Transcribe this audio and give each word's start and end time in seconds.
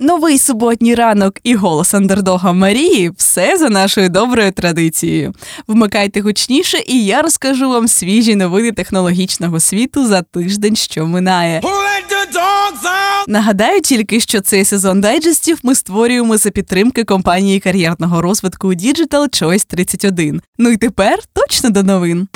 Новий 0.00 0.38
суботній 0.38 0.94
ранок 0.94 1.38
і 1.42 1.54
голос 1.54 1.94
андердога 1.94 2.52
Марії 2.52 3.10
все 3.16 3.58
за 3.58 3.68
нашою 3.68 4.08
доброю 4.08 4.52
традицією. 4.52 5.32
Вмикайте 5.68 6.20
гучніше, 6.20 6.78
і 6.86 7.04
я 7.04 7.22
розкажу 7.22 7.68
вам 7.68 7.88
свіжі 7.88 8.36
новини 8.36 8.72
технологічного 8.72 9.60
світу 9.60 10.06
за 10.06 10.22
тиждень, 10.22 10.76
що 10.76 11.06
минає. 11.06 11.60
Нагадаю 13.28 13.80
тільки, 13.80 14.20
що 14.20 14.40
цей 14.40 14.64
сезон 14.64 15.00
дайджестів 15.00 15.58
ми 15.62 15.74
створюємо 15.74 16.36
за 16.36 16.50
підтримки 16.50 17.04
компанії 17.04 17.60
кар'єрного 17.60 18.22
розвитку 18.22 18.68
Digital 18.68 19.42
Choice 19.42 19.64
31. 19.66 20.40
Ну 20.58 20.70
і 20.70 20.76
тепер 20.76 21.18
точно 21.32 21.70
до 21.70 21.82
новин 21.82 22.28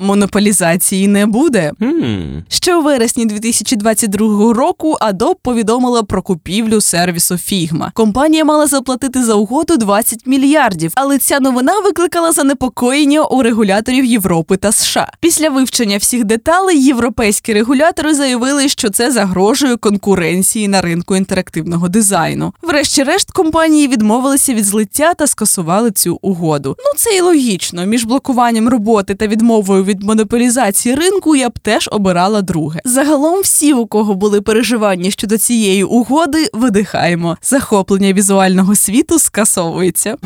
монополізації 0.00 1.08
не 1.08 1.26
буде. 1.26 1.72
Mm. 1.80 2.42
Ще 2.48 2.76
у 2.76 2.82
вересні 2.82 3.26
2022 3.26 4.52
року 4.52 4.96
Adobe 5.00 5.34
повідомила 5.42 6.02
про 6.02 6.22
купівлю 6.22 6.80
сервісу 6.80 7.34
Figma. 7.34 7.92
Компанія 7.92 8.44
мала 8.44 8.66
заплатити 8.66 9.24
за 9.24 9.34
угоду 9.34 9.76
20 9.76 10.26
мільярдів, 10.26 10.92
але 10.94 11.18
ця 11.18 11.40
новина 11.40 11.80
викликала 11.80 12.32
занепокоєння 12.32 13.22
у 13.22 13.42
регуляторів 13.42 14.04
Європи 14.04 14.56
та 14.56 14.72
США. 14.72 15.12
Після 15.20 15.48
вивчення 15.48 15.96
всіх 15.96 16.24
деталей 16.24 16.84
європейські 16.84 17.52
регулятори 17.52 18.14
заявили, 18.14 18.68
що 18.68 18.90
це 18.90 19.10
загрожує 19.10 19.76
конкуренції 19.76 20.68
на 20.68 20.82
ринку 20.82 21.16
інтерактивного 21.16 21.88
дизайну. 21.88 22.54
Врешті-решт 22.62 23.30
компанії 23.30 23.88
відмовилися 23.88 24.54
від 24.54 24.64
злиття 24.64 25.14
та 25.14 25.26
скасували 25.26 25.90
цю 25.90 26.18
угоду. 26.22 26.76
Ну 26.78 26.84
це 26.96 27.16
і 27.16 27.20
логічно 27.20 27.86
між 27.86 28.04
блокуванням 28.04 28.68
роботи 28.68 29.14
та 29.14 29.26
відмовою 29.26 29.84
від 29.90 30.02
монополізації 30.02 30.94
ринку 30.94 31.36
я 31.36 31.48
б 31.48 31.58
теж 31.58 31.88
обирала 31.92 32.42
друге. 32.42 32.80
Загалом, 32.84 33.40
всі, 33.40 33.72
у 33.72 33.86
кого 33.86 34.14
були 34.14 34.40
переживання 34.40 35.10
щодо 35.10 35.38
цієї 35.38 35.84
угоди, 35.84 36.50
видихаємо. 36.52 37.36
Захоплення 37.42 38.12
візуального 38.12 38.74
світу 38.74 39.18
скасовується. 39.18 40.16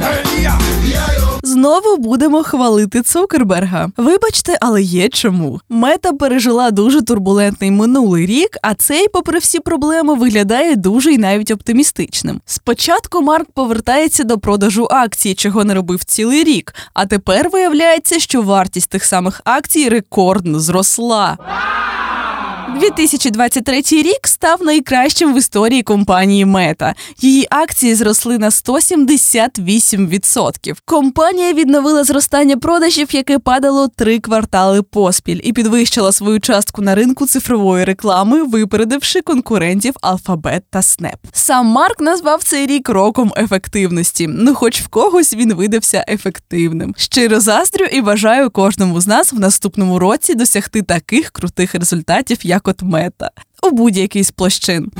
Знову 1.44 1.96
будемо 1.96 2.42
хвалити 2.42 3.02
Цукерберга. 3.02 3.90
Вибачте, 3.96 4.58
але 4.60 4.82
є 4.82 5.08
чому. 5.08 5.60
Мета 5.68 6.12
пережила 6.12 6.70
дуже 6.70 7.02
турбулентний 7.02 7.70
минулий 7.70 8.26
рік, 8.26 8.56
а 8.62 8.74
цей, 8.74 9.08
попри 9.08 9.38
всі 9.38 9.60
проблеми, 9.60 10.14
виглядає 10.14 10.76
дуже 10.76 11.12
і 11.12 11.18
навіть 11.18 11.50
оптимістичним. 11.50 12.40
Спочатку 12.46 13.22
Марк 13.22 13.46
повертається 13.54 14.24
до 14.24 14.38
продажу 14.38 14.88
акцій, 14.90 15.34
чого 15.34 15.64
не 15.64 15.74
робив 15.74 16.04
цілий 16.04 16.44
рік. 16.44 16.74
А 16.94 17.06
тепер 17.06 17.50
виявляється, 17.50 18.18
що 18.18 18.42
вартість 18.42 18.90
тих 18.90 19.04
самих 19.04 19.40
акцій 19.44 19.88
рекордно 19.88 20.60
зросла. 20.60 21.38
2023 22.90 23.82
рік 23.90 24.28
став 24.28 24.62
найкращим 24.62 25.34
в 25.34 25.38
історії 25.38 25.82
компанії 25.82 26.44
Мета. 26.44 26.94
Її 27.20 27.46
акції 27.50 27.94
зросли 27.94 28.38
на 28.38 28.48
178%. 28.48 30.74
Компанія 30.84 31.52
відновила 31.52 32.04
зростання 32.04 32.56
продажів, 32.56 33.14
яке 33.14 33.38
падало 33.38 33.88
три 33.88 34.18
квартали 34.18 34.82
поспіль, 34.82 35.40
і 35.44 35.52
підвищила 35.52 36.12
свою 36.12 36.40
частку 36.40 36.82
на 36.82 36.94
ринку 36.94 37.26
цифрової 37.26 37.84
реклами, 37.84 38.42
випередивши 38.42 39.20
конкурентів 39.20 39.94
Alphabet 40.02 40.60
та 40.70 40.78
Snap. 40.78 41.16
Сам 41.32 41.66
Марк 41.66 42.00
назвав 42.00 42.42
цей 42.42 42.66
рік 42.66 42.88
роком 42.88 43.32
ефективності. 43.36 44.26
Ну, 44.28 44.54
хоч 44.54 44.82
в 44.82 44.88
когось 44.88 45.34
він 45.34 45.54
видався 45.54 46.04
ефективним. 46.08 46.94
Щиро 46.96 47.40
заздрю 47.40 47.84
і 47.84 48.00
бажаю 48.00 48.50
кожному 48.50 49.00
з 49.00 49.06
нас 49.06 49.32
в 49.32 49.38
наступному 49.38 49.98
році 49.98 50.34
досягти 50.34 50.82
таких 50.82 51.30
крутих 51.30 51.74
результатів, 51.74 52.38
як 52.42 52.68
от 52.68 52.73
мета 52.82 53.30
у 53.62 53.70
будь-якій 53.70 54.24
з 54.24 54.30
площин. 54.30 54.90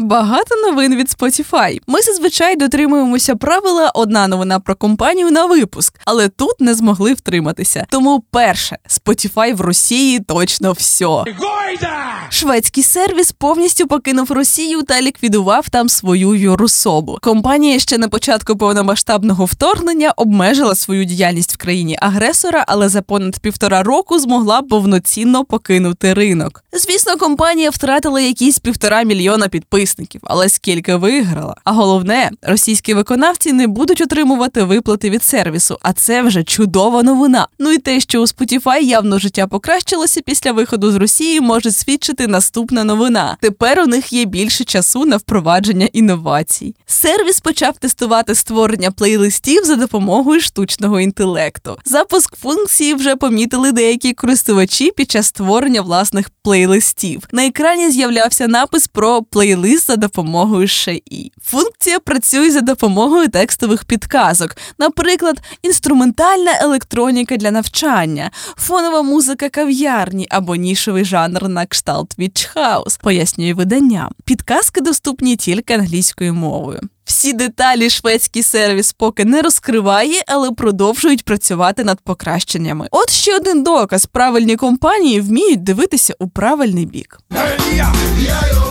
Багато 0.00 0.56
новин 0.56 0.96
від 0.96 1.08
Spotify. 1.08 1.80
Ми 1.86 2.00
зазвичай 2.00 2.56
дотримуємося 2.56 3.36
правила 3.36 3.90
одна 3.94 4.28
новина 4.28 4.60
про 4.60 4.76
компанію 4.76 5.30
на 5.30 5.46
випуск, 5.46 6.00
але 6.04 6.28
тут 6.28 6.60
не 6.60 6.74
змогли 6.74 7.12
втриматися. 7.14 7.86
Тому 7.90 8.24
перше, 8.30 8.78
Spotify 8.88 9.54
в 9.54 9.60
Росії 9.60 10.20
точно 10.20 10.72
все. 10.72 11.04
Гойда! 11.04 12.08
Шведський 12.30 12.82
сервіс 12.82 13.32
повністю 13.32 13.86
покинув 13.86 14.32
Росію 14.32 14.82
та 14.82 15.02
ліквідував 15.02 15.68
там 15.68 15.88
свою 15.88 16.34
юрособу. 16.34 17.18
Компанія 17.22 17.78
ще 17.78 17.98
на 17.98 18.08
початку 18.08 18.56
повномасштабного 18.56 19.44
вторгнення 19.44 20.12
обмежила 20.16 20.74
свою 20.74 21.04
діяльність 21.04 21.52
в 21.52 21.56
країні 21.56 21.98
агресора, 22.00 22.64
але 22.68 22.88
за 22.88 23.02
понад 23.02 23.38
півтора 23.38 23.82
року 23.82 24.18
змогла 24.18 24.62
повноцінно 24.62 25.44
покинути 25.44 26.14
ринок. 26.14 26.64
Звісно, 26.72 27.16
компанія 27.16 27.70
втратила 27.70 28.20
якісь 28.20 28.58
півтора 28.58 29.02
мільйона 29.02 29.48
підписників, 29.88 30.20
але 30.24 30.48
скільки 30.48 30.94
виграла. 30.96 31.54
А 31.64 31.72
головне, 31.72 32.30
російські 32.42 32.94
виконавці 32.94 33.52
не 33.52 33.66
будуть 33.66 34.00
отримувати 34.00 34.62
виплати 34.62 35.10
від 35.10 35.24
сервісу, 35.24 35.78
а 35.82 35.92
це 35.92 36.22
вже 36.22 36.44
чудова 36.44 37.02
новина. 37.02 37.48
Ну 37.58 37.72
і 37.72 37.78
те, 37.78 38.00
що 38.00 38.20
у 38.20 38.24
Spotify 38.24 38.82
явно 38.82 39.18
життя 39.18 39.46
покращилося 39.46 40.20
після 40.20 40.52
виходу 40.52 40.92
з 40.92 40.96
Росії, 40.96 41.40
може 41.40 41.70
свідчити 41.70 42.26
наступна 42.26 42.84
новина. 42.84 43.36
Тепер 43.40 43.80
у 43.80 43.86
них 43.86 44.12
є 44.12 44.24
більше 44.24 44.64
часу 44.64 45.04
на 45.04 45.16
впровадження 45.16 45.88
інновацій. 45.92 46.74
Сервіс 46.86 47.40
почав 47.40 47.78
тестувати 47.78 48.34
створення 48.34 48.90
плейлистів 48.90 49.64
за 49.64 49.76
допомогою 49.76 50.40
штучного 50.40 51.00
інтелекту. 51.00 51.76
Запуск 51.84 52.36
функції 52.36 52.94
вже 52.94 53.16
помітили 53.16 53.72
деякі 53.72 54.12
користувачі 54.12 54.90
під 54.90 55.10
час 55.10 55.26
створення 55.26 55.82
власних 55.82 56.30
плейлистів. 56.42 57.22
На 57.32 57.46
екрані 57.46 57.90
з'являвся 57.90 58.48
напис 58.48 58.86
про 58.86 59.22
плейлист 59.22 59.77
за 59.86 59.96
допомогою 59.96 60.68
ШЕІ. 60.68 61.32
Функція 61.42 62.00
працює 62.00 62.50
за 62.50 62.60
допомогою 62.60 63.28
текстових 63.28 63.84
підказок, 63.84 64.56
наприклад, 64.78 65.40
інструментальна 65.62 66.52
електроніка 66.60 67.36
для 67.36 67.50
навчання, 67.50 68.30
фонова 68.56 69.02
музика 69.02 69.48
кав'ярні 69.48 70.26
або 70.30 70.56
нішовий 70.56 71.04
жанр 71.04 71.48
на 71.48 71.66
кшталт 71.66 72.18
Вічхаус, 72.18 72.96
пояснює 72.96 73.54
видання. 73.54 74.10
Підказки 74.24 74.80
доступні 74.80 75.36
тільки 75.36 75.74
англійською 75.74 76.34
мовою. 76.34 76.80
Всі 77.08 77.32
деталі 77.32 77.90
шведський 77.90 78.42
сервіс 78.42 78.92
поки 78.92 79.24
не 79.24 79.42
розкриває, 79.42 80.22
але 80.26 80.50
продовжують 80.50 81.24
працювати 81.24 81.84
над 81.84 82.00
покращеннями. 82.00 82.88
От 82.90 83.10
ще 83.10 83.36
один 83.36 83.62
доказ: 83.62 84.06
правильні 84.06 84.56
компанії 84.56 85.20
вміють 85.20 85.62
дивитися 85.62 86.14
у 86.18 86.28
правильний 86.28 86.86
бік. 86.86 87.18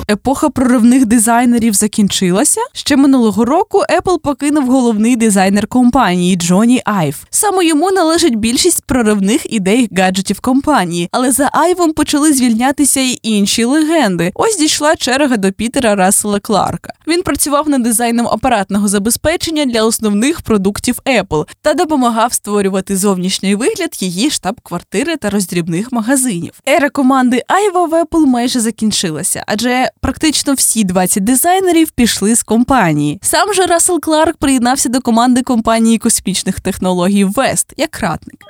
Епоха 0.09 0.49
проривних 0.49 1.05
дизайнерів 1.05 1.73
закінчилася. 1.73 2.61
Ще 2.73 2.95
минулого 2.97 3.45
року 3.45 3.83
Apple 3.97 4.19
покинув 4.19 4.69
головний 4.69 5.15
дизайнер 5.15 5.67
компанії 5.67 6.35
Джоні 6.35 6.81
Айв. 6.85 7.15
Саме 7.29 7.65
йому 7.65 7.91
належить 7.91 8.35
більшість 8.35 8.85
проривних 8.85 9.53
ідей 9.53 9.89
гаджетів 9.97 10.39
компанії, 10.39 11.09
але 11.11 11.31
за 11.31 11.49
Айвом 11.53 11.93
почали 11.93 12.33
звільнятися 12.33 12.99
й 12.99 13.19
інші 13.23 13.63
легенди. 13.63 14.31
Ось 14.35 14.57
дійшла 14.57 14.95
черга 14.95 15.37
до 15.37 15.51
Пітера 15.51 15.95
Рассела 15.95 16.39
Кларка. 16.39 16.93
Він 17.07 17.21
працював 17.23 17.69
над 17.69 17.83
дизайном 17.83 18.26
апаратного 18.27 18.87
забезпечення 18.87 19.65
для 19.65 19.83
основних 19.83 20.41
продуктів 20.41 20.99
Apple 21.05 21.47
та 21.61 21.73
допомагав 21.73 22.33
створювати 22.33 22.97
зовнішній 22.97 23.55
вигляд 23.55 23.97
її 23.99 24.29
штаб-квартири 24.29 25.17
та 25.17 25.29
роздрібних 25.29 25.91
магазинів. 25.91 26.51
Ера 26.69 26.89
команди 26.89 27.43
Айва 27.47 27.85
в 27.85 27.93
Apple 27.93 28.25
майже 28.25 28.59
закінчилася, 28.59 29.43
адже 29.47 29.89
практично 30.01 30.53
всі 30.53 30.83
20 30.83 31.23
дизайнерів 31.23 31.91
пішли 31.91 32.35
з 32.35 32.43
компанії. 32.43 33.19
Сам 33.21 33.53
же 33.53 33.65
Рассел 33.65 33.99
Кларк 33.99 34.37
приєднався 34.37 34.89
до 34.89 35.01
команди 35.01 35.41
компанії 35.41 35.97
космічних 35.97 36.59
технологій 36.59 37.23
Вест 37.23 37.73
як 37.77 37.99
ратник. 37.99 38.43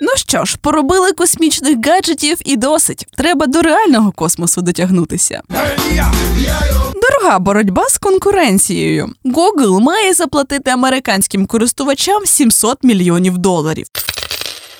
Ну 0.00 0.08
що 0.16 0.44
ж, 0.44 0.58
поробили 0.60 1.12
космічних 1.12 1.86
гаджетів 1.86 2.38
і 2.44 2.56
досить. 2.56 3.06
Треба 3.16 3.46
до 3.46 3.62
реального 3.62 4.12
космосу 4.12 4.62
дотягнутися. 4.62 5.42
Дорога 7.02 7.38
боротьба 7.38 7.88
з 7.88 7.98
конкуренцією. 7.98 9.08
Google 9.24 9.80
має 9.80 10.14
заплатити 10.14 10.70
американським 10.70 11.46
користувачам 11.46 12.26
700 12.26 12.84
мільйонів 12.84 13.38
доларів. 13.38 13.86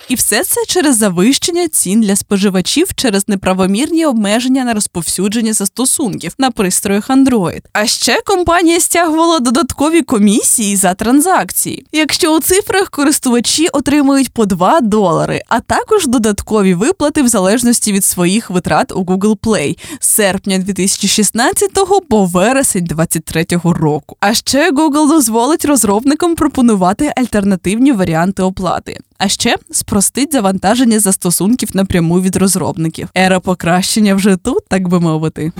І 0.08 0.14
все 0.14 0.44
це 0.44 0.64
через 0.66 0.96
завищення 0.96 1.68
цін 1.68 2.00
для 2.00 2.16
споживачів 2.16 2.88
через 2.94 3.28
неправомірні 3.28 4.06
обмеження 4.06 4.64
на 4.64 4.74
розповсюдження 4.74 5.52
застосунків 5.52 6.34
на 6.38 6.50
пристроях 6.50 7.10
Android. 7.10 7.60
А 7.72 7.86
ще 7.86 8.20
компанія 8.26 8.80
стягувала 8.80 9.38
додаткові 9.38 10.02
комісії 10.02 10.76
за 10.76 10.94
транзакції. 10.94 11.86
Якщо 11.92 12.36
у 12.36 12.40
цифрах 12.40 12.90
користувачі 12.90 13.68
отримують 13.68 14.32
по 14.32 14.46
2 14.46 14.80
долари, 14.80 15.42
а 15.48 15.60
також 15.60 16.06
додаткові 16.06 16.74
виплати 16.74 17.22
в 17.22 17.28
залежності 17.28 17.92
від 17.92 18.04
своїх 18.04 18.50
витрат 18.50 18.92
у 18.92 19.04
Google 19.04 19.38
Play 19.38 19.78
з 20.00 20.08
серпня 20.08 20.58
2016 20.58 21.70
по 22.08 22.24
вересень 22.24 22.84
2023 22.84 23.46
року. 23.64 24.16
А 24.20 24.34
ще 24.34 24.70
Google 24.70 25.08
дозволить 25.08 25.64
розробникам 25.64 26.34
пропонувати 26.34 27.12
альтернативні 27.16 27.92
варіанти 27.92 28.42
оплати. 28.42 29.00
А 29.18 29.28
ще 29.28 29.56
спростить 29.70 30.32
завантаження 30.32 31.00
застосунків 31.00 31.68
напряму 31.74 32.20
від 32.20 32.36
розробників. 32.36 33.08
Ера 33.16 33.40
покращення 33.40 34.14
вже 34.14 34.36
тут, 34.36 34.68
так 34.68 34.88
би 34.88 35.00
мовити. 35.00 35.52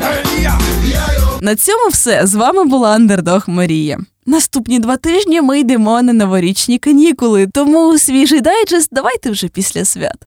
На 1.41 1.57
цьому 1.57 1.89
все 1.91 2.27
з 2.27 2.35
вами 2.35 2.65
була 2.65 2.91
Андердог 2.91 3.45
Марія. 3.47 3.99
Наступні 4.27 4.79
два 4.79 4.97
тижні 4.97 5.41
ми 5.41 5.61
йдемо 5.61 6.03
на 6.03 6.13
новорічні 6.13 6.79
канікули, 6.79 7.47
тому 7.47 7.99
свіжий 7.99 8.41
дайджест 8.41 8.89
давайте 8.93 9.31
вже 9.31 9.49
після 9.49 9.85
свят. 9.85 10.27